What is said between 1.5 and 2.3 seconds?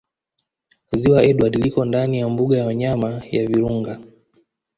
liko ndani ya